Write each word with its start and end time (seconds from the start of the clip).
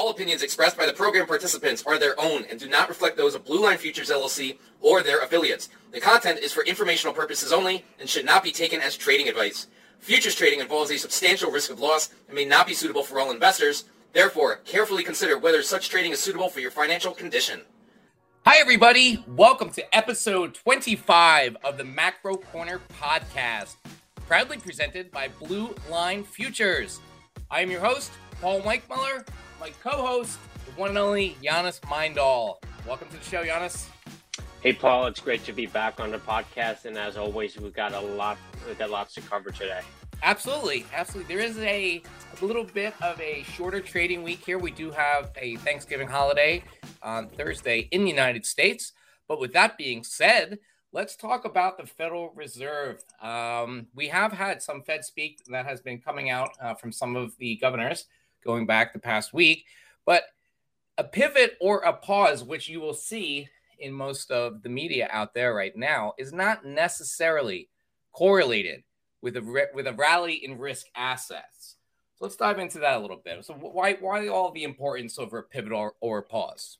All 0.00 0.08
opinions 0.08 0.42
expressed 0.42 0.78
by 0.78 0.86
the 0.86 0.94
program 0.94 1.26
participants 1.26 1.84
are 1.86 1.98
their 1.98 2.18
own 2.18 2.46
and 2.48 2.58
do 2.58 2.66
not 2.66 2.88
reflect 2.88 3.18
those 3.18 3.34
of 3.34 3.44
Blue 3.44 3.60
Line 3.60 3.76
Futures 3.76 4.08
LLC 4.08 4.56
or 4.80 5.02
their 5.02 5.20
affiliates. 5.20 5.68
The 5.92 6.00
content 6.00 6.38
is 6.38 6.54
for 6.54 6.64
informational 6.64 7.12
purposes 7.12 7.52
only 7.52 7.84
and 7.98 8.08
should 8.08 8.24
not 8.24 8.42
be 8.42 8.50
taken 8.50 8.80
as 8.80 8.96
trading 8.96 9.28
advice. 9.28 9.66
Futures 9.98 10.34
trading 10.34 10.60
involves 10.60 10.90
a 10.90 10.96
substantial 10.96 11.50
risk 11.50 11.70
of 11.70 11.80
loss 11.80 12.08
and 12.28 12.34
may 12.34 12.46
not 12.46 12.66
be 12.66 12.72
suitable 12.72 13.02
for 13.02 13.20
all 13.20 13.30
investors. 13.30 13.84
Therefore, 14.14 14.60
carefully 14.64 15.04
consider 15.04 15.36
whether 15.36 15.62
such 15.62 15.90
trading 15.90 16.12
is 16.12 16.18
suitable 16.18 16.48
for 16.48 16.60
your 16.60 16.70
financial 16.70 17.12
condition. 17.12 17.60
Hi, 18.46 18.56
everybody. 18.58 19.22
Welcome 19.28 19.68
to 19.72 19.94
episode 19.94 20.54
25 20.54 21.58
of 21.62 21.76
the 21.76 21.84
Macro 21.84 22.38
Corner 22.38 22.80
podcast, 22.98 23.76
proudly 24.26 24.56
presented 24.56 25.10
by 25.10 25.28
Blue 25.28 25.74
Line 25.90 26.24
Futures. 26.24 27.00
I 27.50 27.60
am 27.60 27.70
your 27.70 27.80
host, 27.80 28.10
Paul 28.40 28.62
Wankmueller, 28.62 29.26
my 29.60 29.70
co-host, 29.82 30.38
the 30.64 30.72
one 30.80 30.88
and 30.88 30.98
only 30.98 31.36
Jannis 31.42 31.80
Meindl. 31.80 32.56
Welcome 32.88 33.08
to 33.08 33.18
the 33.18 33.24
show, 33.24 33.44
Giannis. 33.44 33.88
Hey, 34.62 34.72
Paul. 34.72 35.04
It's 35.06 35.20
great 35.20 35.44
to 35.44 35.52
be 35.52 35.66
back 35.66 36.00
on 36.00 36.10
the 36.10 36.16
podcast, 36.16 36.86
and 36.86 36.96
as 36.96 37.18
always, 37.18 37.58
we've 37.58 37.74
got 37.74 37.92
a 37.92 38.00
lot, 38.00 38.38
we've 38.66 38.78
got 38.78 38.88
lots 38.88 39.12
to 39.16 39.20
cover 39.20 39.50
today. 39.50 39.82
Absolutely, 40.22 40.86
absolutely. 40.94 41.34
There 41.34 41.44
is 41.44 41.58
a, 41.58 42.02
a 42.40 42.44
little 42.44 42.64
bit 42.64 42.94
of 43.02 43.20
a 43.20 43.42
shorter 43.42 43.80
trading 43.80 44.22
week 44.22 44.42
here. 44.42 44.58
We 44.58 44.70
do 44.70 44.90
have 44.92 45.30
a 45.36 45.56
Thanksgiving 45.56 46.08
holiday 46.08 46.64
on 47.02 47.28
Thursday 47.28 47.80
in 47.90 48.04
the 48.04 48.10
United 48.10 48.46
States. 48.46 48.92
But 49.28 49.40
with 49.40 49.52
that 49.52 49.76
being 49.76 50.04
said, 50.04 50.58
let's 50.90 51.16
talk 51.16 51.44
about 51.44 51.76
the 51.76 51.86
Federal 51.86 52.30
Reserve. 52.34 53.02
Um, 53.20 53.88
we 53.94 54.08
have 54.08 54.32
had 54.32 54.62
some 54.62 54.80
Fed 54.82 55.04
speak 55.04 55.40
that 55.48 55.66
has 55.66 55.82
been 55.82 56.00
coming 56.00 56.30
out 56.30 56.50
uh, 56.62 56.74
from 56.74 56.92
some 56.92 57.14
of 57.14 57.36
the 57.36 57.56
governors 57.56 58.06
going 58.44 58.66
back 58.66 58.92
the 58.92 58.98
past 58.98 59.32
week. 59.32 59.64
But 60.06 60.24
a 60.98 61.04
pivot 61.04 61.56
or 61.60 61.80
a 61.80 61.92
pause, 61.92 62.44
which 62.44 62.68
you 62.68 62.80
will 62.80 62.94
see 62.94 63.48
in 63.78 63.92
most 63.92 64.30
of 64.30 64.62
the 64.62 64.68
media 64.68 65.08
out 65.10 65.34
there 65.34 65.54
right 65.54 65.76
now, 65.76 66.14
is 66.18 66.32
not 66.32 66.64
necessarily 66.64 67.68
correlated 68.12 68.82
with 69.22 69.36
a 69.36 69.68
with 69.74 69.86
a 69.86 69.92
rally 69.92 70.44
in 70.44 70.58
risk 70.58 70.86
assets. 70.94 71.76
So 72.16 72.24
let's 72.24 72.36
dive 72.36 72.58
into 72.58 72.78
that 72.80 72.96
a 72.96 73.00
little 73.00 73.20
bit. 73.24 73.44
So 73.44 73.54
why 73.54 73.94
why 73.94 74.28
all 74.28 74.52
the 74.52 74.64
importance 74.64 75.18
over 75.18 75.38
a 75.38 75.42
pivot 75.42 75.72
or, 75.72 75.94
or 76.00 76.18
a 76.18 76.22
pause? 76.22 76.78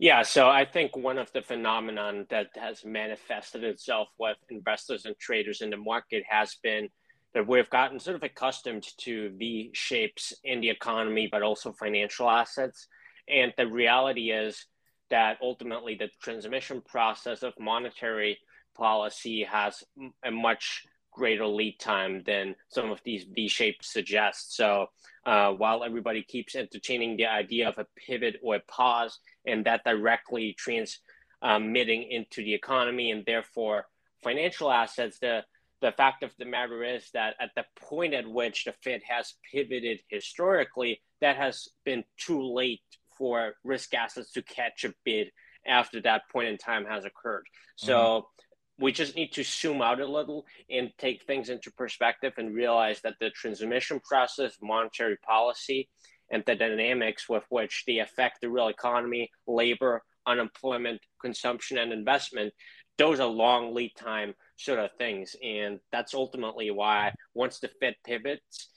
Yeah, 0.00 0.22
so 0.22 0.48
I 0.48 0.64
think 0.64 0.96
one 0.96 1.18
of 1.18 1.30
the 1.32 1.42
phenomenon 1.42 2.26
that 2.30 2.48
has 2.54 2.86
manifested 2.86 3.64
itself 3.64 4.08
with 4.18 4.38
investors 4.48 5.04
and 5.04 5.14
traders 5.18 5.60
in 5.60 5.68
the 5.68 5.76
market 5.76 6.22
has 6.26 6.54
been 6.62 6.88
that 7.34 7.46
we've 7.46 7.70
gotten 7.70 7.98
sort 7.98 8.16
of 8.16 8.22
accustomed 8.22 8.86
to 8.98 9.30
V 9.38 9.70
shapes 9.72 10.32
in 10.42 10.60
the 10.60 10.70
economy, 10.70 11.28
but 11.30 11.42
also 11.42 11.72
financial 11.72 12.28
assets. 12.28 12.88
And 13.28 13.52
the 13.56 13.66
reality 13.66 14.30
is 14.32 14.66
that 15.10 15.38
ultimately 15.42 15.94
the 15.94 16.08
transmission 16.20 16.80
process 16.80 17.42
of 17.42 17.52
monetary 17.58 18.38
policy 18.76 19.44
has 19.44 19.82
a 20.24 20.30
much 20.30 20.84
greater 21.12 21.46
lead 21.46 21.78
time 21.78 22.22
than 22.24 22.54
some 22.68 22.90
of 22.90 23.00
these 23.04 23.24
V 23.24 23.48
shapes 23.48 23.92
suggest. 23.92 24.56
So 24.56 24.86
uh, 25.26 25.52
while 25.52 25.84
everybody 25.84 26.22
keeps 26.22 26.54
entertaining 26.54 27.16
the 27.16 27.26
idea 27.26 27.68
of 27.68 27.78
a 27.78 27.86
pivot 28.06 28.36
or 28.42 28.56
a 28.56 28.60
pause, 28.60 29.18
and 29.46 29.64
that 29.66 29.84
directly 29.84 30.56
transmitting 30.56 32.02
into 32.10 32.42
the 32.42 32.54
economy 32.54 33.10
and 33.10 33.24
therefore 33.26 33.86
financial 34.22 34.70
assets, 34.70 35.18
the 35.18 35.44
the 35.80 35.92
fact 35.92 36.22
of 36.22 36.30
the 36.38 36.44
matter 36.44 36.84
is 36.84 37.10
that 37.14 37.34
at 37.40 37.50
the 37.56 37.64
point 37.76 38.14
at 38.14 38.28
which 38.28 38.64
the 38.64 38.74
Fed 38.84 39.00
has 39.08 39.34
pivoted 39.50 40.00
historically, 40.08 41.00
that 41.20 41.36
has 41.36 41.68
been 41.84 42.04
too 42.18 42.42
late 42.42 42.82
for 43.16 43.54
risk 43.64 43.94
assets 43.94 44.32
to 44.32 44.42
catch 44.42 44.84
a 44.84 44.94
bid 45.04 45.30
after 45.66 46.00
that 46.00 46.22
point 46.32 46.48
in 46.48 46.56
time 46.56 46.84
has 46.86 47.04
occurred. 47.04 47.44
So 47.76 47.96
mm-hmm. 47.96 48.84
we 48.84 48.92
just 48.92 49.14
need 49.14 49.32
to 49.32 49.44
zoom 49.44 49.82
out 49.82 50.00
a 50.00 50.06
little 50.06 50.46
and 50.70 50.90
take 50.98 51.24
things 51.24 51.48
into 51.48 51.70
perspective 51.72 52.32
and 52.38 52.54
realize 52.54 53.00
that 53.02 53.16
the 53.20 53.30
transmission 53.30 54.00
process, 54.00 54.56
monetary 54.62 55.18
policy, 55.18 55.88
and 56.30 56.42
the 56.46 56.54
dynamics 56.54 57.28
with 57.28 57.44
which 57.48 57.84
they 57.86 57.98
affect 57.98 58.40
the 58.40 58.48
real 58.48 58.68
economy, 58.68 59.30
labor, 59.46 60.02
unemployment, 60.26 61.00
consumption, 61.20 61.76
and 61.78 61.92
investment, 61.92 62.52
those 62.98 63.20
are 63.20 63.26
long 63.26 63.74
lead 63.74 63.92
time 63.96 64.34
sort 64.60 64.78
of 64.78 64.90
things. 64.98 65.34
And 65.42 65.80
that's 65.90 66.14
ultimately 66.14 66.70
why 66.70 67.14
once 67.34 67.58
the 67.58 67.70
Fed 67.80 67.96
pivots, 68.04 68.68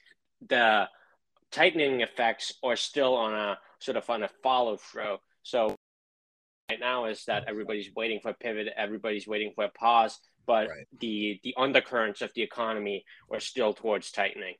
the 0.48 0.88
tightening 1.52 2.02
effects 2.02 2.54
are 2.64 2.76
still 2.76 3.16
on 3.16 3.34
a 3.34 3.58
sort 3.80 3.98
of 3.98 4.10
on 4.10 4.24
a 4.24 4.30
follow 4.42 4.78
through. 4.78 5.18
So 5.44 5.76
right 6.70 6.80
now 6.80 7.06
is 7.06 7.26
that 7.26 7.44
everybody's 7.48 7.90
waiting 7.96 8.20
for 8.22 8.30
a 8.30 8.34
pivot, 8.34 8.70
everybody's 8.76 9.28
waiting 9.28 9.52
for 9.54 9.66
a 9.66 9.70
pause, 9.70 10.18
but 10.48 10.70
right. 10.70 10.88
the 11.00 11.40
the 11.44 11.54
undercurrents 11.58 12.22
of 12.22 12.32
the 12.34 12.42
economy 12.42 13.04
are 13.32 13.40
still 13.40 13.74
towards 13.74 14.12
tightening. 14.12 14.56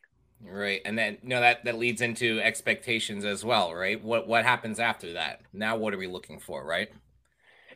Right, 0.46 0.82
and 0.84 0.98
then 0.98 1.20
you 1.22 1.30
know 1.30 1.40
that 1.40 1.64
that 1.64 1.78
leads 1.78 2.02
into 2.02 2.42
expectations 2.42 3.24
as 3.24 3.46
well, 3.46 3.74
right? 3.74 4.02
What 4.04 4.28
what 4.28 4.44
happens 4.44 4.80
after 4.80 5.14
that? 5.14 5.42
Now, 5.54 5.78
what 5.78 5.94
are 5.94 5.98
we 5.98 6.08
looking 6.08 6.40
for, 6.40 6.66
right? 6.66 6.90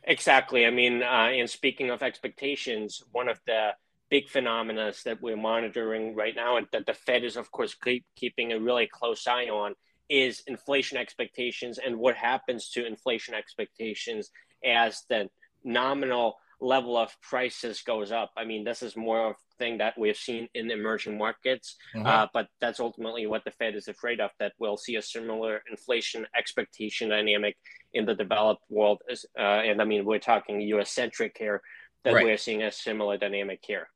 Exactly. 0.08 0.66
I 0.66 0.72
mean, 0.72 1.04
uh, 1.04 1.30
and 1.34 1.50
speaking 1.50 1.92
of 1.92 2.02
expectations, 2.02 3.04
one 3.12 3.30
of 3.30 3.40
the 3.46 3.72
big 4.10 4.30
phenomena 4.30 4.94
that 5.06 5.22
we're 5.22 5.38
monitoring 5.38 6.16
right 6.16 6.36
now, 6.36 6.58
and 6.58 6.68
that 6.72 6.88
the 6.88 6.94
Fed 6.94 7.24
is, 7.26 7.38
of 7.38 7.52
course, 7.52 7.76
keep, 7.76 8.06
keeping 8.16 8.54
a 8.54 8.60
really 8.60 8.88
close 8.88 9.28
eye 9.28 9.48
on, 9.50 9.76
is 10.10 10.44
inflation 10.48 10.98
expectations 10.98 11.78
and 11.78 11.98
what 11.98 12.16
happens 12.16 12.70
to 12.70 12.88
inflation 12.88 13.36
expectations 13.36 14.32
as 14.66 15.04
the 15.10 15.30
nominal 15.66 16.38
level 16.62 16.98
of 16.98 17.22
prices 17.22 17.82
goes 17.82 18.12
up. 18.12 18.32
I 18.38 18.46
mean, 18.46 18.64
this 18.64 18.82
is 18.82 18.96
more 18.96 19.32
of 19.32 19.36
thing 19.58 19.78
that 19.80 19.98
we've 19.98 20.18
seen 20.18 20.48
in 20.54 20.72
emerging 20.72 21.18
markets, 21.18 21.76
mm-hmm. 21.96 22.06
uh, 22.06 22.28
but 22.34 22.48
that's 22.62 22.80
ultimately 22.80 23.28
what 23.28 23.44
the 23.44 23.52
Fed 23.52 23.76
is 23.76 23.88
afraid 23.88 24.20
of. 24.20 24.32
That 24.40 24.54
we'll 24.60 24.78
see 24.78 24.96
a 24.96 25.02
similar 25.02 25.64
inflation 25.70 26.26
expectation 26.38 27.10
dynamic 27.10 27.58
in 27.94 28.06
the 28.06 28.16
developed 28.16 28.64
world, 28.70 29.02
uh, 29.10 29.42
and 29.42 29.82
I 29.82 29.86
mean 29.86 30.06
we're 30.06 30.20
talking 30.20 30.62
U.S. 30.62 30.92
centric 30.92 31.36
here. 31.38 31.62
That 32.04 32.14
right. 32.14 32.24
we're 32.24 32.38
seeing 32.38 32.64
a 32.64 32.72
similar 32.72 33.18
dynamic 33.18 33.60
here. 33.66 33.90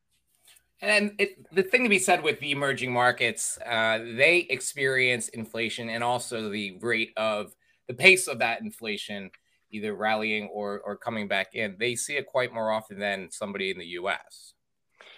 And 0.81 1.13
it, 1.19 1.53
the 1.53 1.61
thing 1.61 1.83
to 1.83 1.89
be 1.89 1.99
said 1.99 2.23
with 2.23 2.39
the 2.39 2.51
emerging 2.51 2.91
markets, 2.91 3.59
uh, 3.59 3.99
they 3.99 4.47
experience 4.49 5.29
inflation 5.29 5.89
and 5.89 6.03
also 6.03 6.49
the 6.49 6.77
rate 6.81 7.11
of 7.15 7.53
the 7.87 7.93
pace 7.93 8.27
of 8.27 8.39
that 8.39 8.61
inflation 8.61 9.29
either 9.71 9.95
rallying 9.95 10.49
or 10.49 10.81
or 10.81 10.97
coming 10.97 11.27
back 11.27 11.55
in. 11.55 11.75
They 11.79 11.95
see 11.95 12.17
it 12.17 12.25
quite 12.25 12.53
more 12.53 12.71
often 12.71 12.99
than 12.99 13.29
somebody 13.31 13.71
in 13.71 13.77
the 13.77 13.85
U.S. 13.87 14.53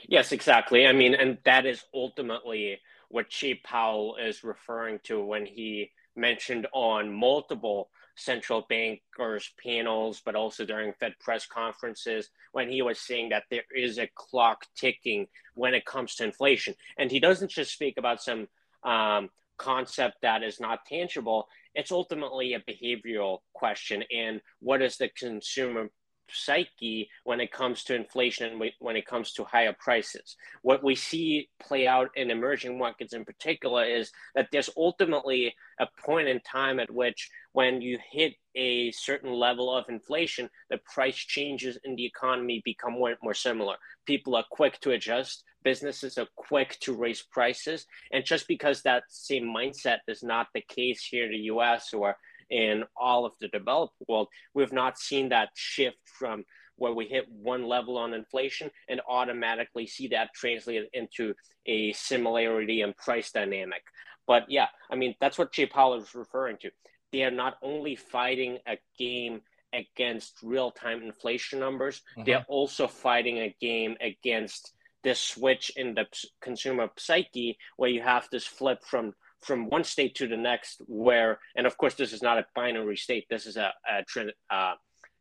Yes, 0.07 0.31
exactly. 0.31 0.87
I 0.87 0.93
mean, 0.93 1.13
and 1.13 1.37
that 1.45 1.65
is 1.65 1.83
ultimately 1.93 2.79
what 3.09 3.29
Jay 3.29 3.55
Powell 3.55 4.17
is 4.17 4.43
referring 4.43 4.99
to 5.03 5.23
when 5.23 5.45
he 5.45 5.91
mentioned 6.15 6.67
on 6.73 7.13
multiple 7.13 7.89
central 8.15 8.65
bankers 8.69 9.51
panels, 9.61 10.21
but 10.23 10.35
also 10.35 10.65
during 10.65 10.93
Fed 10.93 11.15
press 11.19 11.45
conferences, 11.45 12.29
when 12.51 12.69
he 12.69 12.81
was 12.81 12.99
saying 12.99 13.29
that 13.29 13.43
there 13.49 13.63
is 13.75 13.97
a 13.97 14.09
clock 14.15 14.65
ticking 14.75 15.27
when 15.55 15.73
it 15.73 15.85
comes 15.85 16.15
to 16.15 16.23
inflation. 16.23 16.75
And 16.97 17.09
he 17.11 17.19
doesn't 17.19 17.51
just 17.51 17.73
speak 17.73 17.95
about 17.97 18.21
some 18.21 18.47
um, 18.83 19.29
concept 19.57 20.17
that 20.21 20.43
is 20.43 20.59
not 20.59 20.85
tangible 20.85 21.47
it's 21.75 21.91
ultimately 21.91 22.53
a 22.53 22.59
behavioral 22.59 23.39
question 23.53 24.03
and 24.15 24.41
what 24.59 24.81
is 24.81 24.97
the 24.97 25.09
consumer 25.09 25.89
psyche 26.29 27.09
when 27.23 27.39
it 27.39 27.51
comes 27.51 27.83
to 27.83 27.95
inflation 27.95 28.51
and 28.51 28.71
when 28.79 28.95
it 28.95 29.05
comes 29.05 29.33
to 29.33 29.43
higher 29.43 29.75
prices. 29.77 30.35
What 30.61 30.83
we 30.83 30.95
see 30.95 31.49
play 31.59 31.87
out 31.87 32.09
in 32.15 32.31
emerging 32.31 32.77
markets 32.77 33.13
in 33.13 33.25
particular 33.25 33.83
is 33.83 34.11
that 34.35 34.47
there's 34.51 34.69
ultimately 34.77 35.53
a 35.79 35.87
point 36.05 36.27
in 36.27 36.39
time 36.41 36.79
at 36.79 36.91
which 36.91 37.29
when 37.53 37.81
you 37.81 37.97
hit 38.11 38.33
a 38.55 38.91
certain 38.91 39.31
level 39.31 39.75
of 39.75 39.85
inflation, 39.89 40.49
the 40.69 40.79
price 40.93 41.15
changes 41.15 41.77
in 41.83 41.95
the 41.95 42.05
economy 42.05 42.61
become 42.65 42.93
more, 42.93 43.15
more 43.21 43.33
similar. 43.33 43.75
People 44.05 44.35
are 44.35 44.45
quick 44.51 44.79
to 44.81 44.91
adjust, 44.91 45.43
businesses 45.63 46.17
are 46.17 46.27
quick 46.35 46.77
to 46.81 46.93
raise 46.93 47.21
prices. 47.21 47.85
And 48.11 48.25
just 48.25 48.47
because 48.47 48.81
that 48.81 49.03
same 49.07 49.45
mindset 49.45 49.99
is 50.07 50.23
not 50.23 50.47
the 50.53 50.61
case 50.61 51.05
here 51.05 51.25
in 51.25 51.31
the 51.31 51.49
US 51.53 51.93
or 51.93 52.15
in 52.53 52.83
all 52.95 53.25
of 53.25 53.33
the 53.41 53.47
developed 53.47 53.95
world, 54.07 54.27
we've 54.53 54.71
not 54.71 54.99
seen 54.99 55.29
that 55.29 55.49
shift 55.55 55.97
from 56.05 56.45
where 56.75 56.93
we 56.93 57.05
hit 57.05 57.25
one 57.29 57.67
level 57.67 57.97
on 57.97 58.13
inflation 58.13 58.69
and 58.87 59.01
automatically 59.09 59.87
see 59.87 60.07
that 60.07 60.29
translated 60.35 60.87
into 60.93 61.33
a 61.65 61.91
similarity 61.93 62.81
in 62.81 62.93
price 62.93 63.31
dynamic. 63.31 63.81
But 64.27 64.49
yeah, 64.49 64.67
I 64.91 64.95
mean, 64.95 65.15
that's 65.19 65.37
what 65.37 65.51
Jay 65.51 65.65
Powell 65.65 65.95
is 65.95 66.13
referring 66.13 66.57
to. 66.57 66.69
They 67.11 67.23
are 67.23 67.31
not 67.31 67.57
only 67.63 67.95
fighting 67.95 68.59
a 68.67 68.77
game 68.97 69.41
against 69.73 70.37
real 70.43 70.69
time 70.71 71.01
inflation 71.01 71.59
numbers, 71.59 72.01
mm-hmm. 72.11 72.23
they're 72.25 72.45
also 72.47 72.87
fighting 72.87 73.39
a 73.39 73.55
game 73.59 73.97
against 73.99 74.73
this 75.03 75.19
switch 75.19 75.71
in 75.75 75.95
the 75.95 76.05
consumer 76.41 76.89
psyche 76.97 77.57
where 77.77 77.89
you 77.89 78.01
have 78.01 78.27
this 78.31 78.45
flip 78.45 78.83
from 78.83 79.13
from 79.43 79.69
one 79.69 79.83
state 79.83 80.15
to 80.15 80.27
the 80.27 80.37
next 80.37 80.81
where 80.87 81.39
and 81.55 81.67
of 81.67 81.77
course 81.77 81.95
this 81.95 82.13
is 82.13 82.21
not 82.21 82.37
a 82.37 82.45
binary 82.55 82.97
state 82.97 83.25
this 83.29 83.45
is 83.45 83.57
a 83.57 83.71
a, 83.89 84.53
uh, 84.53 84.73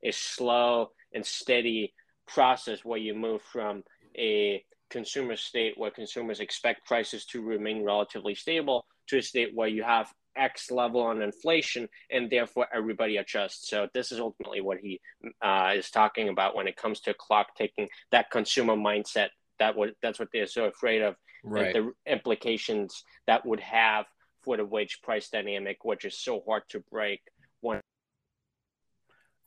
a 0.02 0.10
slow 0.12 0.90
and 1.14 1.24
steady 1.24 1.92
process 2.26 2.84
where 2.84 2.98
you 2.98 3.14
move 3.14 3.42
from 3.42 3.82
a 4.16 4.64
consumer 4.90 5.36
state 5.36 5.74
where 5.76 5.90
consumers 5.90 6.40
expect 6.40 6.86
prices 6.86 7.24
to 7.24 7.42
remain 7.42 7.82
relatively 7.82 8.34
stable 8.34 8.84
to 9.08 9.18
a 9.18 9.22
state 9.22 9.54
where 9.54 9.68
you 9.68 9.82
have 9.82 10.12
X 10.36 10.70
level 10.70 11.02
on 11.02 11.22
inflation, 11.22 11.88
and 12.10 12.30
therefore 12.30 12.66
everybody 12.74 13.16
adjusts. 13.16 13.68
So 13.68 13.88
this 13.94 14.12
is 14.12 14.20
ultimately 14.20 14.60
what 14.60 14.78
he 14.78 15.00
uh, 15.42 15.72
is 15.76 15.90
talking 15.90 16.28
about 16.28 16.54
when 16.54 16.66
it 16.66 16.76
comes 16.76 17.00
to 17.00 17.14
clock 17.14 17.54
ticking. 17.56 17.88
That 18.10 18.30
consumer 18.30 18.76
mindset. 18.76 19.28
That 19.58 19.76
would 19.76 19.94
that's 20.02 20.18
what 20.18 20.28
they're 20.32 20.46
so 20.46 20.64
afraid 20.64 21.02
of. 21.02 21.16
Right. 21.42 21.74
the 21.74 21.92
implications 22.06 23.02
that 23.26 23.44
would 23.44 23.60
have 23.60 24.06
for 24.42 24.56
the 24.56 24.64
wage 24.64 25.00
price 25.02 25.28
dynamic, 25.28 25.84
which 25.84 26.04
is 26.04 26.18
so 26.18 26.42
hard 26.46 26.62
to 26.70 26.80
break. 26.90 27.20
One. 27.60 27.80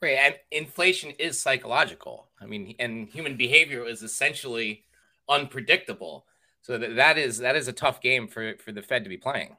Right, 0.01 0.17
and 0.21 0.35
inflation 0.51 1.11
is 1.11 1.39
psychological. 1.39 2.29
I 2.41 2.45
mean, 2.45 2.75
and 2.79 3.07
human 3.07 3.37
behavior 3.37 3.85
is 3.85 4.03
essentially 4.03 4.85
unpredictable. 5.29 6.25
So 6.61 6.77
that, 6.77 6.95
that 6.95 7.17
is 7.17 7.39
that 7.39 7.55
is 7.55 7.67
a 7.67 7.73
tough 7.73 8.01
game 8.01 8.27
for 8.27 8.55
for 8.57 8.71
the 8.71 8.81
Fed 8.81 9.03
to 9.03 9.09
be 9.09 9.17
playing. 9.17 9.55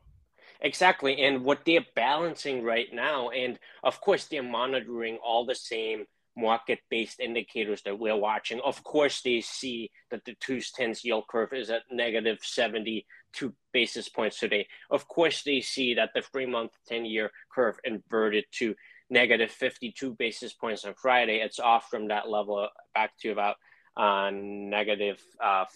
Exactly. 0.60 1.22
And 1.22 1.44
what 1.44 1.64
they're 1.64 1.84
balancing 1.94 2.62
right 2.62 2.88
now, 2.92 3.30
and 3.30 3.58
of 3.82 4.00
course, 4.00 4.24
they're 4.24 4.42
monitoring 4.42 5.18
all 5.24 5.44
the 5.44 5.54
same 5.54 6.06
market 6.36 6.80
based 6.90 7.20
indicators 7.20 7.82
that 7.82 7.98
we're 7.98 8.16
watching. 8.16 8.60
Of 8.64 8.82
course, 8.84 9.22
they 9.22 9.40
see 9.40 9.90
that 10.10 10.24
the 10.24 10.36
two 10.40 10.60
tens 10.60 11.04
yield 11.04 11.24
curve 11.28 11.52
is 11.52 11.70
at 11.70 11.82
negative 11.90 12.38
72 12.42 13.54
basis 13.72 14.08
points 14.08 14.38
today. 14.38 14.66
Of 14.90 15.08
course, 15.08 15.42
they 15.42 15.60
see 15.60 15.94
that 15.94 16.10
the 16.14 16.22
three 16.22 16.46
month 16.46 16.72
10 16.88 17.04
year 17.04 17.30
curve 17.54 17.78
inverted 17.84 18.44
to 18.58 18.74
negative 19.08 19.50
52 19.50 20.14
basis 20.14 20.52
points 20.52 20.84
on 20.84 20.94
Friday. 20.94 21.36
It's 21.36 21.60
off 21.60 21.88
from 21.88 22.08
that 22.08 22.28
level 22.28 22.68
back 22.94 23.16
to 23.20 23.30
about 23.30 23.56
uh, 23.96 24.30
negative 24.32 25.22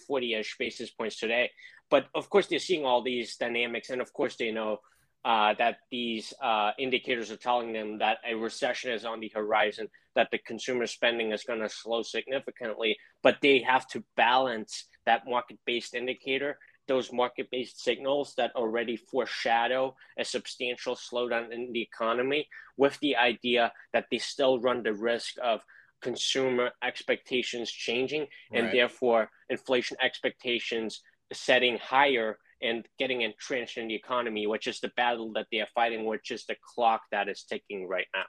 40 0.07 0.35
uh, 0.35 0.43
basis 0.59 0.91
points 0.91 1.17
today. 1.17 1.49
But 1.89 2.05
of 2.15 2.29
course, 2.29 2.47
they're 2.47 2.59
seeing 2.59 2.85
all 2.85 3.01
these 3.01 3.35
dynamics, 3.35 3.89
and 3.89 3.99
of 4.01 4.13
course, 4.13 4.35
they 4.35 4.51
know 4.51 4.77
uh, 5.25 5.53
that 5.55 5.77
these 5.91 6.33
uh, 6.41 6.71
indicators 6.79 7.31
are 7.31 7.37
telling 7.37 7.73
them 7.73 7.99
that 7.99 8.17
a 8.27 8.35
recession 8.35 8.91
is 8.91 9.05
on 9.05 9.19
the 9.19 9.31
horizon, 9.33 9.87
that 10.15 10.29
the 10.31 10.37
consumer 10.39 10.87
spending 10.87 11.31
is 11.31 11.43
going 11.43 11.59
to 11.59 11.69
slow 11.69 12.01
significantly, 12.01 12.97
but 13.23 13.37
they 13.41 13.59
have 13.59 13.87
to 13.87 14.03
balance 14.15 14.85
that 15.05 15.23
market 15.27 15.59
based 15.65 15.93
indicator, 15.93 16.57
those 16.87 17.11
market 17.11 17.47
based 17.51 17.81
signals 17.81 18.33
that 18.35 18.55
already 18.55 18.97
foreshadow 18.97 19.95
a 20.17 20.25
substantial 20.25 20.95
slowdown 20.95 21.51
in 21.51 21.71
the 21.71 21.81
economy, 21.81 22.47
with 22.77 22.99
the 22.99 23.15
idea 23.15 23.71
that 23.93 24.05
they 24.11 24.17
still 24.17 24.59
run 24.59 24.83
the 24.83 24.93
risk 24.93 25.35
of 25.41 25.61
consumer 26.01 26.71
expectations 26.83 27.71
changing 27.71 28.25
and 28.51 28.65
right. 28.65 28.73
therefore 28.73 29.29
inflation 29.49 29.95
expectations 30.01 31.01
setting 31.31 31.77
higher 31.77 32.37
and 32.61 32.85
getting 32.99 33.21
entrenched 33.21 33.77
in 33.77 33.87
the 33.87 33.95
economy, 33.95 34.45
which 34.47 34.67
is 34.67 34.79
the 34.79 34.91
battle 34.95 35.31
that 35.33 35.47
they 35.51 35.59
are 35.59 35.67
fighting, 35.73 36.05
which 36.05 36.31
is 36.31 36.45
the 36.45 36.55
clock 36.73 37.01
that 37.11 37.27
is 37.27 37.43
ticking 37.43 37.87
right 37.87 38.07
now. 38.13 38.25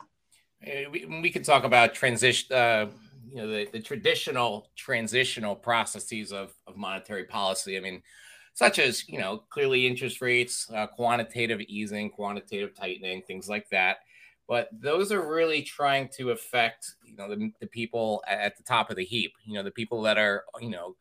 We, 0.64 1.06
we 1.06 1.30
can 1.30 1.42
talk 1.42 1.64
about 1.64 1.94
transition, 1.94 2.54
uh, 2.54 2.86
you 3.28 3.36
know, 3.36 3.48
the, 3.48 3.68
the 3.72 3.80
traditional 3.80 4.70
transitional 4.76 5.56
processes 5.56 6.32
of, 6.32 6.52
of 6.66 6.76
monetary 6.76 7.24
policy. 7.24 7.76
I 7.76 7.80
mean, 7.80 8.02
such 8.54 8.78
as, 8.78 9.08
you 9.08 9.18
know, 9.18 9.38
clearly 9.48 9.86
interest 9.86 10.20
rates, 10.20 10.70
uh, 10.74 10.86
quantitative 10.86 11.60
easing, 11.62 12.10
quantitative 12.10 12.74
tightening, 12.74 13.22
things 13.22 13.48
like 13.48 13.68
that. 13.70 13.98
But 14.46 14.68
those 14.72 15.10
are 15.10 15.26
really 15.26 15.62
trying 15.62 16.08
to 16.18 16.30
affect, 16.30 16.94
you 17.04 17.16
know, 17.16 17.28
the, 17.28 17.50
the 17.60 17.66
people 17.66 18.22
at 18.26 18.56
the 18.56 18.62
top 18.62 18.90
of 18.90 18.96
the 18.96 19.04
heap, 19.04 19.32
you 19.44 19.54
know, 19.54 19.62
the 19.62 19.70
people 19.70 20.02
that 20.02 20.18
are, 20.18 20.44
you 20.60 20.68
know, 20.68 20.96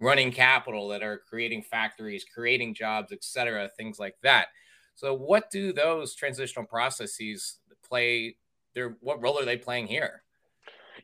running 0.00 0.32
capital 0.32 0.88
that 0.88 1.02
are 1.02 1.22
creating 1.28 1.62
factories, 1.62 2.24
creating 2.24 2.74
jobs, 2.74 3.12
etc., 3.12 3.70
things 3.76 3.98
like 3.98 4.16
that. 4.22 4.48
So, 4.94 5.14
what 5.14 5.50
do 5.50 5.72
those 5.72 6.14
transitional 6.14 6.64
processes 6.64 7.58
play? 7.86 8.36
Their 8.76 8.96
what 9.00 9.22
role 9.22 9.40
are 9.40 9.44
they 9.46 9.56
playing 9.56 9.86
here? 9.86 10.22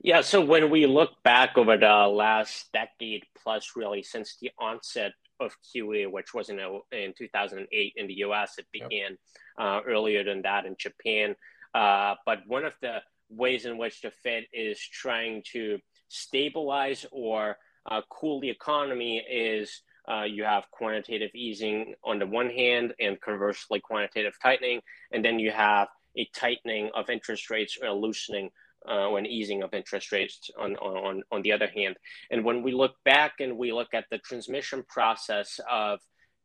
Yeah, 0.02 0.20
so 0.20 0.44
when 0.44 0.68
we 0.68 0.86
look 0.86 1.10
back 1.24 1.56
over 1.56 1.78
the 1.78 2.06
last 2.06 2.70
decade 2.72 3.24
plus, 3.42 3.72
really 3.74 4.02
since 4.02 4.36
the 4.40 4.50
onset 4.58 5.12
of 5.40 5.56
QE, 5.74 6.10
which 6.10 6.34
was 6.34 6.50
in, 6.50 6.58
in 6.92 7.14
2008 7.16 7.92
in 7.96 8.06
the 8.06 8.14
US, 8.26 8.58
it 8.58 8.66
began 8.72 8.90
yep. 8.90 9.18
uh, 9.58 9.80
earlier 9.86 10.22
than 10.22 10.42
that 10.42 10.66
in 10.66 10.76
Japan. 10.78 11.34
Uh, 11.74 12.14
but 12.26 12.40
one 12.46 12.66
of 12.66 12.74
the 12.82 12.98
ways 13.30 13.64
in 13.64 13.78
which 13.78 14.02
the 14.02 14.10
Fed 14.10 14.44
is 14.52 14.78
trying 14.78 15.42
to 15.52 15.78
stabilize 16.08 17.06
or 17.10 17.56
uh, 17.90 18.02
cool 18.10 18.38
the 18.40 18.50
economy 18.50 19.16
is 19.18 19.80
uh, 20.10 20.24
you 20.24 20.44
have 20.44 20.70
quantitative 20.70 21.30
easing 21.34 21.94
on 22.04 22.18
the 22.18 22.26
one 22.26 22.50
hand 22.50 22.92
and 23.00 23.18
conversely 23.20 23.80
quantitative 23.80 24.34
tightening 24.42 24.80
and 25.12 25.24
then 25.24 25.38
you 25.38 25.50
have 25.50 25.88
a 26.16 26.28
tightening 26.34 26.90
of 26.94 27.10
interest 27.10 27.50
rates 27.50 27.78
or 27.80 27.88
a 27.88 27.94
loosening 27.94 28.50
uh, 28.88 29.08
or 29.08 29.18
an 29.18 29.26
easing 29.26 29.62
of 29.62 29.74
interest 29.74 30.12
rates 30.12 30.50
on, 30.58 30.76
on, 30.76 31.22
on 31.30 31.42
the 31.42 31.52
other 31.52 31.68
hand. 31.68 31.96
And 32.30 32.44
when 32.44 32.62
we 32.62 32.72
look 32.72 32.94
back 33.04 33.34
and 33.40 33.56
we 33.56 33.72
look 33.72 33.94
at 33.94 34.06
the 34.10 34.18
transmission 34.18 34.84
process 34.88 35.60
of 35.70 36.00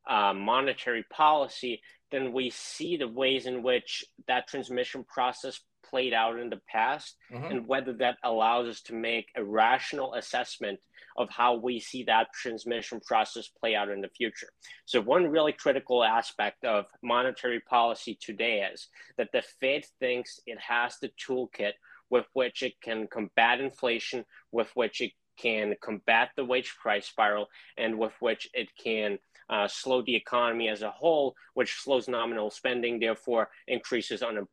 uh, 0.08 0.34
monetary 0.34 1.04
policy 1.12 1.82
then 2.12 2.32
we 2.34 2.50
see 2.50 2.98
the 2.98 3.08
ways 3.08 3.46
in 3.46 3.64
which 3.64 4.06
that 4.28 4.48
transmission 4.48 5.04
process 5.04 5.60
played 5.90 6.14
out 6.14 6.40
in 6.40 6.50
the 6.50 6.62
past 6.70 7.16
mm-hmm. 7.32 7.46
and 7.46 7.68
whether 7.68 7.94
that 7.94 8.18
allows 8.24 8.68
us 8.68 8.82
to 8.82 8.94
make 8.94 9.28
a 9.36 9.44
rational 9.44 10.14
assessment 10.16 10.80
of 11.18 11.30
how 11.30 11.56
we 11.56 11.80
see 11.80 12.04
that 12.04 12.28
transmission 12.34 13.00
process 13.00 13.50
play 13.60 13.76
out 13.76 13.90
in 13.90 14.02
the 14.02 14.10
future. 14.10 14.50
So, 14.86 15.02
one 15.02 15.28
really 15.28 15.52
critical 15.52 16.04
aspect 16.04 16.64
of 16.64 16.86
monetary 17.02 17.60
policy 17.62 18.18
today 18.22 18.68
is 18.72 18.88
that 19.18 19.30
the 19.34 19.44
Fed 19.60 19.84
thinks 20.00 20.40
it 20.46 20.60
has 20.60 20.98
the 21.02 21.10
toolkit 21.20 21.74
with 22.10 22.26
which 22.34 22.62
it 22.62 22.74
can 22.82 23.08
combat 23.08 23.60
inflation, 23.60 24.26
with 24.52 24.70
which 24.76 25.02
it 25.02 25.12
can 25.38 25.76
combat 25.82 26.30
the 26.36 26.46
wage 26.46 26.76
price 26.82 27.08
spiral, 27.08 27.48
and 27.78 27.98
with 27.98 28.14
which 28.20 28.50
it 28.54 28.70
can 28.82 29.20
uh, 29.50 29.68
slow 29.68 30.02
the 30.02 30.16
economy 30.16 30.68
as 30.68 30.82
a 30.82 30.92
whole, 30.92 31.36
which 31.54 31.80
slows 31.80 32.08
nominal 32.08 32.52
spending, 32.52 33.00
therefore 33.00 33.50
increases 33.68 34.22
unemployment 34.22 34.50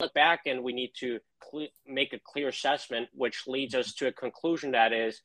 look 0.00 0.14
back 0.14 0.42
and 0.46 0.62
we 0.62 0.72
need 0.72 0.92
to 0.96 1.18
make 1.86 2.12
a 2.12 2.20
clear 2.24 2.48
assessment, 2.48 3.08
which 3.14 3.48
leads 3.48 3.74
us 3.74 3.92
to 3.94 4.06
a 4.06 4.12
conclusion 4.12 4.70
that 4.70 4.92
is 4.92 5.20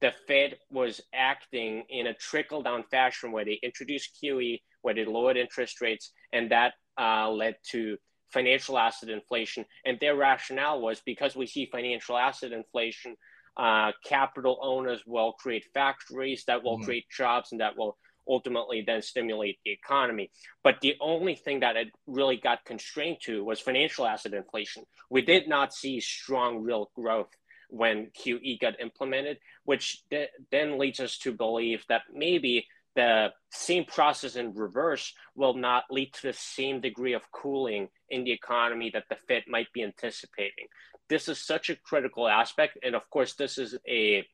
the 0.00 0.12
Fed 0.26 0.56
was 0.70 1.00
acting 1.14 1.84
in 1.88 2.06
a 2.06 2.14
trickle 2.14 2.62
down 2.62 2.84
fashion 2.90 3.32
where 3.32 3.44
they 3.44 3.58
introduced 3.62 4.18
QE, 4.22 4.60
where 4.82 4.94
they 4.94 5.04
lowered 5.04 5.36
interest 5.36 5.80
rates, 5.80 6.12
and 6.32 6.50
that 6.50 6.74
uh, 6.98 7.30
led 7.30 7.56
to 7.70 7.96
financial 8.28 8.78
asset 8.78 9.08
inflation. 9.08 9.64
And 9.84 9.98
their 10.00 10.16
rationale 10.16 10.80
was 10.80 11.00
because 11.04 11.36
we 11.36 11.46
see 11.46 11.66
financial 11.66 12.16
asset 12.16 12.52
inflation, 12.52 13.16
uh, 13.56 13.92
capital 14.04 14.58
owners 14.62 15.02
will 15.06 15.32
create 15.32 15.64
factories 15.72 16.44
that 16.46 16.62
will 16.62 16.76
mm-hmm. 16.76 16.84
create 16.84 17.06
jobs 17.10 17.52
and 17.52 17.60
that 17.60 17.76
will 17.76 17.96
ultimately 18.28 18.82
then 18.86 19.02
stimulate 19.02 19.58
the 19.64 19.70
economy. 19.70 20.30
But 20.62 20.80
the 20.80 20.96
only 21.00 21.34
thing 21.34 21.60
that 21.60 21.76
it 21.76 21.88
really 22.06 22.36
got 22.36 22.64
constrained 22.64 23.18
to 23.22 23.44
was 23.44 23.60
financial 23.60 24.06
asset 24.06 24.34
inflation. 24.34 24.84
We 25.10 25.22
did 25.22 25.48
not 25.48 25.72
see 25.72 26.00
strong 26.00 26.62
real 26.62 26.90
growth 26.94 27.30
when 27.68 28.10
QE 28.18 28.60
got 28.60 28.80
implemented, 28.80 29.38
which 29.64 30.02
th- 30.10 30.30
then 30.50 30.78
leads 30.78 31.00
us 31.00 31.18
to 31.18 31.32
believe 31.32 31.84
that 31.88 32.02
maybe 32.12 32.66
the 32.94 33.28
same 33.50 33.84
process 33.84 34.36
in 34.36 34.54
reverse 34.54 35.12
will 35.34 35.54
not 35.54 35.84
lead 35.90 36.12
to 36.14 36.22
the 36.22 36.32
same 36.32 36.80
degree 36.80 37.12
of 37.12 37.30
cooling 37.30 37.88
in 38.08 38.24
the 38.24 38.32
economy 38.32 38.90
that 38.92 39.04
the 39.10 39.16
Fed 39.28 39.44
might 39.46 39.70
be 39.72 39.82
anticipating. 39.82 40.66
This 41.08 41.28
is 41.28 41.42
such 41.42 41.70
a 41.70 41.76
critical 41.76 42.28
aspect. 42.28 42.78
And 42.82 42.94
of 42.94 43.08
course, 43.10 43.34
this 43.34 43.58
is 43.58 43.76
a 43.88 44.26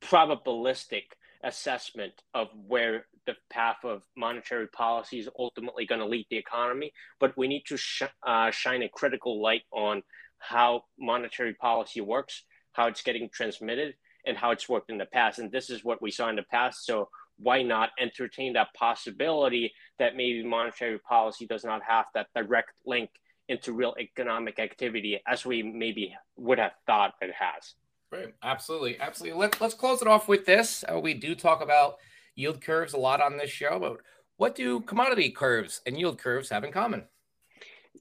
probabilistic 0.00 1.04
assessment 1.42 2.12
of 2.34 2.48
where 2.66 3.06
the 3.26 3.34
path 3.50 3.84
of 3.84 4.02
monetary 4.16 4.66
policy 4.68 5.18
is 5.18 5.28
ultimately 5.38 5.86
going 5.86 6.00
to 6.00 6.06
lead 6.06 6.26
the 6.30 6.36
economy, 6.36 6.92
but 7.20 7.36
we 7.36 7.46
need 7.46 7.62
to 7.66 7.76
sh- 7.76 8.02
uh, 8.26 8.50
shine 8.50 8.82
a 8.82 8.88
critical 8.88 9.40
light 9.40 9.62
on 9.70 10.02
how 10.38 10.82
monetary 10.98 11.54
policy 11.54 12.00
works, 12.00 12.44
how 12.72 12.86
it's 12.86 13.02
getting 13.02 13.28
transmitted, 13.32 13.94
and 14.26 14.36
how 14.36 14.50
it's 14.50 14.68
worked 14.68 14.90
in 14.90 14.98
the 14.98 15.06
past. 15.06 15.38
And 15.38 15.50
this 15.50 15.70
is 15.70 15.84
what 15.84 16.02
we 16.02 16.10
saw 16.10 16.28
in 16.28 16.36
the 16.36 16.42
past. 16.42 16.84
So 16.84 17.08
why 17.38 17.62
not 17.62 17.90
entertain 18.00 18.54
that 18.54 18.74
possibility 18.74 19.72
that 19.98 20.16
maybe 20.16 20.44
monetary 20.44 20.98
policy 20.98 21.46
does 21.46 21.64
not 21.64 21.82
have 21.86 22.06
that 22.14 22.28
direct 22.34 22.70
link 22.84 23.10
into 23.48 23.72
real 23.72 23.94
economic 23.98 24.58
activity 24.58 25.20
as 25.26 25.44
we 25.44 25.62
maybe 25.62 26.14
would 26.36 26.58
have 26.58 26.72
thought 26.86 27.14
it 27.20 27.32
has? 27.32 27.74
Right. 28.10 28.34
Absolutely. 28.42 28.98
Absolutely. 29.00 29.38
Let's 29.38 29.60
let's 29.60 29.74
close 29.74 30.00
it 30.00 30.08
off 30.08 30.28
with 30.28 30.46
this. 30.46 30.84
Uh, 30.90 30.98
we 30.98 31.14
do 31.14 31.34
talk 31.34 31.62
about 31.62 31.96
yield 32.34 32.60
curves 32.60 32.94
a 32.94 32.98
lot 32.98 33.20
on 33.20 33.36
this 33.36 33.50
show, 33.50 33.78
but 33.78 33.98
what 34.36 34.54
do 34.54 34.80
commodity 34.80 35.30
curves 35.30 35.80
and 35.86 35.98
yield 35.98 36.18
curves 36.18 36.48
have 36.48 36.64
in 36.64 36.72
common? 36.72 37.04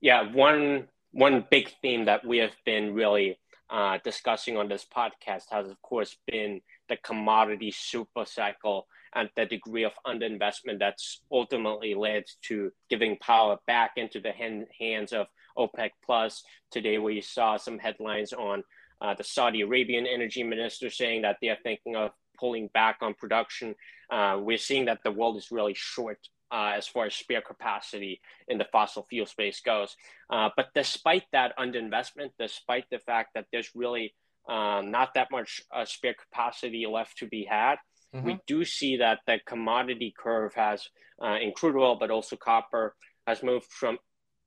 Yeah, 0.02 0.32
one 0.32 0.88
one 1.12 1.46
big 1.50 1.72
theme 1.82 2.06
that 2.06 2.26
we 2.26 2.38
have 2.38 2.56
been 2.66 2.94
really 2.94 3.38
uh, 3.70 3.98
discussing 4.04 4.56
on 4.56 4.70
this 4.70 4.86
podcast 4.86 5.46
has, 5.52 5.70
of 5.70 5.82
course, 5.82 6.16
been 6.28 6.62
the 6.90 6.98
commodity 6.98 7.72
super 7.72 8.24
cycle 8.26 8.88
and 9.18 9.30
the 9.36 9.46
degree 9.46 9.84
of 9.84 9.94
underinvestment 10.06 10.78
that's 10.80 11.22
ultimately 11.32 11.96
led 11.96 12.24
to 12.44 12.72
giving 12.88 13.18
power 13.18 13.58
back 13.66 13.94
into 13.98 14.20
the 14.20 14.32
hands 14.80 15.12
of 15.12 15.26
OPEC 15.58 15.90
Plus. 16.06 16.44
Today, 16.72 17.00
we 17.00 17.20
saw 17.22 17.58
some 17.58 17.80
headlines 17.80 18.32
on 18.32 18.64
uh, 19.02 19.16
the 19.16 19.24
Saudi 19.24 19.62
Arabian 19.62 20.06
energy 20.06 20.44
minister 20.44 20.92
saying 20.92 21.24
that 21.24 21.38
they 21.42 21.50
are 21.50 21.58
thinking 21.64 21.96
of 21.96 22.12
pulling 22.40 22.70
back 22.76 22.98
on 23.02 23.16
production. 23.16 23.74
Uh, 24.12 24.38
we're 24.40 24.58
seeing 24.58 24.86
that 24.86 25.00
the 25.04 25.12
world 25.12 25.36
is 25.36 25.52
really 25.52 25.74
short 25.76 26.20
uh, 26.52 26.74
as 26.76 26.88
far 26.88 27.08
as 27.08 27.16
spare 27.16 27.42
capacity 27.42 28.22
in 28.48 28.60
the 28.60 28.68
fossil 28.72 29.06
fuel 29.10 29.26
space 29.26 29.62
goes. 29.62 29.96
Uh, 30.30 30.50
but 30.56 30.68
despite 30.76 31.24
that 31.32 31.58
underinvestment, 31.58 32.30
despite 32.40 32.86
the 32.92 33.00
fact 33.00 33.32
that 33.34 33.46
there's 33.52 33.72
really 33.74 34.14
um, 34.48 34.92
not 34.92 35.16
that 35.16 35.30
much 35.32 35.62
uh, 35.74 35.86
spare 35.86 36.14
capacity 36.14 36.86
left 36.86 37.18
to 37.18 37.26
be 37.26 37.44
had, 37.44 37.78
mm-hmm. 38.16 38.26
we 38.26 38.40
do 38.48 38.66
see 38.66 38.98
that 38.98 39.20
the 39.28 39.40
commodity 39.46 40.14
curve 40.18 40.54
has, 40.54 40.88
uh, 41.22 41.38
in 41.42 41.52
crude 41.52 41.76
oil, 41.76 41.98
but 42.00 42.12
also 42.12 42.36
copper, 42.36 42.96
has 43.26 43.44
moved 43.44 43.66
from 43.70 43.98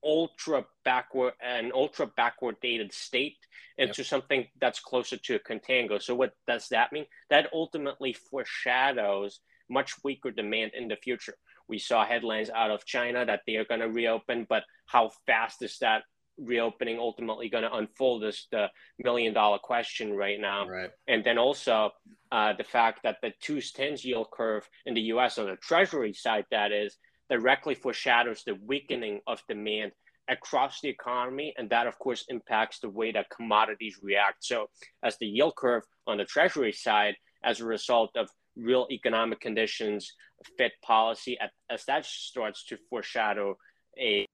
ultra 0.03 0.65
backward 0.83 1.33
an 1.41 1.71
ultra 1.75 2.07
backward 2.07 2.55
dated 2.61 2.91
state 2.91 3.37
into 3.77 4.01
yep. 4.01 4.07
something 4.07 4.47
that's 4.59 4.79
closer 4.79 5.17
to 5.17 5.35
a 5.35 5.39
contango. 5.39 6.01
So 6.01 6.15
what 6.15 6.33
does 6.47 6.67
that 6.69 6.91
mean? 6.91 7.05
That 7.29 7.49
ultimately 7.53 8.13
foreshadows 8.13 9.39
much 9.69 9.93
weaker 10.03 10.31
demand 10.31 10.71
in 10.75 10.87
the 10.87 10.95
future. 10.95 11.35
We 11.67 11.79
saw 11.79 12.05
headlines 12.05 12.49
out 12.49 12.71
of 12.71 12.85
China 12.85 13.25
that 13.25 13.41
they 13.47 13.55
are 13.55 13.65
going 13.65 13.79
to 13.79 13.87
reopen, 13.87 14.45
but 14.49 14.63
how 14.85 15.11
fast 15.25 15.61
is 15.61 15.77
that 15.79 16.03
reopening 16.41 16.99
ultimately 16.99 17.49
going 17.49 17.63
to 17.63 17.73
unfold 17.73 18.23
is 18.23 18.47
the 18.51 18.67
million 18.99 19.33
dollar 19.33 19.59
question 19.59 20.13
right 20.13 20.39
now. 20.39 20.67
Right. 20.67 20.89
And 21.07 21.23
then 21.23 21.37
also 21.37 21.91
uh, 22.31 22.53
the 22.57 22.63
fact 22.63 23.01
that 23.03 23.17
the 23.21 23.31
two 23.41 23.61
tens 23.61 24.03
yield 24.03 24.27
curve 24.31 24.67
in 24.85 24.93
the 24.93 25.01
U.S. 25.13 25.37
on 25.37 25.47
the 25.47 25.55
Treasury 25.55 26.13
side, 26.13 26.45
that 26.51 26.71
is, 26.71 26.97
directly 27.29 27.75
foreshadows 27.75 28.43
the 28.43 28.55
weakening 28.65 29.21
of 29.27 29.41
demand 29.47 29.91
across 30.29 30.81
the 30.81 30.89
economy. 30.89 31.53
And 31.57 31.69
that, 31.69 31.87
of 31.87 31.97
course, 31.99 32.25
impacts 32.29 32.79
the 32.79 32.89
way 32.89 33.11
that 33.11 33.29
commodities 33.29 33.99
react. 34.01 34.43
So, 34.43 34.67
as 35.03 35.17
the 35.17 35.27
yield 35.27 35.55
curve 35.55 35.83
on 36.07 36.17
the 36.17 36.25
Treasury 36.25 36.71
side, 36.71 37.15
as 37.43 37.59
a 37.59 37.65
result 37.65 38.11
of 38.15 38.29
real 38.55 38.87
economic 38.91 39.39
conditions, 39.39 40.13
Fed 40.57 40.71
policy, 40.83 41.37
as 41.69 41.85
that 41.85 42.05
starts 42.05 42.65
to 42.65 42.77
foreshadow 42.89 43.55
a 43.97 44.25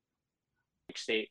state, 0.95 1.29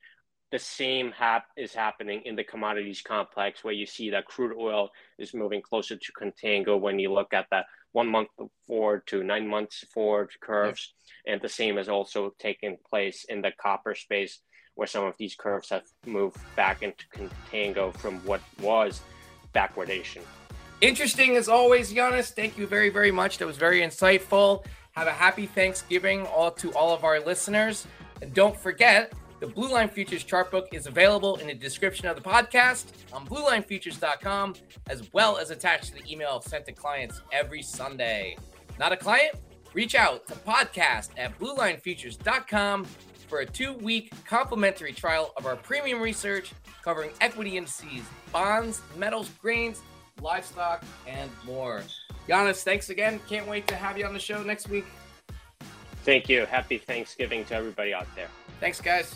the 0.52 0.58
same 0.58 1.10
hap- 1.12 1.50
is 1.56 1.74
happening 1.74 2.22
in 2.24 2.36
the 2.36 2.44
commodities 2.44 3.02
complex 3.02 3.64
where 3.64 3.74
you 3.74 3.86
see 3.86 4.10
that 4.10 4.26
crude 4.26 4.56
oil 4.56 4.90
is 5.18 5.34
moving 5.34 5.60
closer 5.60 5.96
to 5.96 6.12
contango 6.12 6.78
when 6.78 6.98
you 6.98 7.12
look 7.12 7.32
at 7.32 7.46
that 7.50 7.66
one 7.92 8.08
month 8.08 8.28
forward 8.66 9.06
to 9.06 9.24
nine 9.24 9.48
months 9.48 9.84
forward 9.92 10.30
curves. 10.40 10.92
And 11.26 11.40
the 11.40 11.48
same 11.48 11.76
has 11.78 11.88
also 11.88 12.34
taken 12.38 12.76
place 12.88 13.24
in 13.28 13.42
the 13.42 13.52
copper 13.60 13.94
space 13.94 14.40
where 14.74 14.86
some 14.86 15.04
of 15.04 15.16
these 15.16 15.34
curves 15.34 15.70
have 15.70 15.84
moved 16.04 16.36
back 16.54 16.82
into 16.82 17.04
contango 17.08 17.96
from 17.96 18.18
what 18.26 18.42
was 18.60 19.00
backwardation. 19.54 20.20
Interesting 20.82 21.36
as 21.36 21.48
always, 21.48 21.92
Jannis. 21.92 22.30
Thank 22.30 22.58
you 22.58 22.66
very, 22.66 22.90
very 22.90 23.10
much. 23.10 23.38
That 23.38 23.46
was 23.46 23.56
very 23.56 23.80
insightful. 23.80 24.64
Have 24.92 25.06
a 25.06 25.12
happy 25.12 25.46
Thanksgiving 25.46 26.26
all 26.26 26.50
to 26.52 26.72
all 26.74 26.94
of 26.94 27.02
our 27.04 27.18
listeners. 27.20 27.86
And 28.20 28.32
don't 28.34 28.58
forget, 28.58 29.12
the 29.46 29.52
Blue 29.52 29.70
Line 29.70 29.88
Futures 29.88 30.24
chart 30.24 30.50
book 30.50 30.68
is 30.72 30.88
available 30.88 31.36
in 31.36 31.46
the 31.46 31.54
description 31.54 32.08
of 32.08 32.16
the 32.16 32.22
podcast 32.22 32.86
on 33.12 33.24
bluelinefutures.com, 33.26 34.54
as 34.88 35.12
well 35.12 35.38
as 35.38 35.50
attached 35.50 35.94
to 35.94 35.94
the 35.94 36.12
email 36.12 36.40
sent 36.40 36.66
to 36.66 36.72
clients 36.72 37.20
every 37.30 37.62
Sunday. 37.62 38.36
Not 38.80 38.90
a 38.90 38.96
client? 38.96 39.36
Reach 39.72 39.94
out 39.94 40.26
to 40.26 40.34
podcast 40.34 41.10
at 41.16 41.38
bluelinefutures.com 41.38 42.86
for 43.28 43.40
a 43.40 43.46
two 43.46 43.74
week 43.74 44.12
complimentary 44.26 44.92
trial 44.92 45.32
of 45.36 45.46
our 45.46 45.56
premium 45.56 46.00
research 46.00 46.52
covering 46.82 47.10
equity 47.20 47.56
indices, 47.56 48.02
bonds, 48.32 48.82
metals, 48.96 49.30
grains, 49.40 49.80
livestock, 50.20 50.84
and 51.06 51.30
more. 51.44 51.82
Jannis, 52.28 52.64
thanks 52.64 52.90
again. 52.90 53.20
Can't 53.28 53.46
wait 53.46 53.68
to 53.68 53.76
have 53.76 53.96
you 53.96 54.06
on 54.06 54.12
the 54.12 54.18
show 54.18 54.42
next 54.42 54.68
week. 54.68 54.86
Thank 56.02 56.28
you. 56.28 56.46
Happy 56.46 56.78
Thanksgiving 56.78 57.44
to 57.46 57.54
everybody 57.54 57.94
out 57.94 58.06
there. 58.16 58.28
Thanks, 58.58 58.80
guys. 58.80 59.14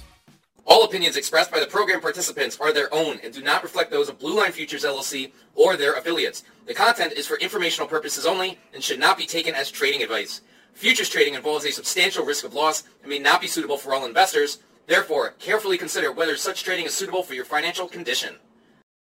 All 0.70 0.84
opinions 0.84 1.16
expressed 1.16 1.50
by 1.50 1.58
the 1.58 1.66
program 1.66 2.00
participants 2.00 2.56
are 2.60 2.72
their 2.72 2.94
own 2.94 3.18
and 3.24 3.34
do 3.34 3.42
not 3.42 3.64
reflect 3.64 3.90
those 3.90 4.08
of 4.08 4.20
Blue 4.20 4.36
Line 4.36 4.52
Futures 4.52 4.84
LLC 4.84 5.32
or 5.56 5.76
their 5.76 5.94
affiliates. 5.94 6.44
The 6.66 6.74
content 6.74 7.14
is 7.14 7.26
for 7.26 7.36
informational 7.38 7.88
purposes 7.88 8.24
only 8.24 8.56
and 8.72 8.80
should 8.80 9.00
not 9.00 9.18
be 9.18 9.26
taken 9.26 9.52
as 9.56 9.68
trading 9.68 10.00
advice. 10.00 10.42
Futures 10.72 11.08
trading 11.08 11.34
involves 11.34 11.64
a 11.64 11.72
substantial 11.72 12.24
risk 12.24 12.44
of 12.44 12.54
loss 12.54 12.84
and 13.02 13.10
may 13.10 13.18
not 13.18 13.40
be 13.40 13.48
suitable 13.48 13.78
for 13.78 13.92
all 13.92 14.06
investors. 14.06 14.60
Therefore, 14.86 15.34
carefully 15.40 15.76
consider 15.76 16.12
whether 16.12 16.36
such 16.36 16.62
trading 16.62 16.86
is 16.86 16.94
suitable 16.94 17.24
for 17.24 17.34
your 17.34 17.44
financial 17.44 17.88
condition. 17.88 18.36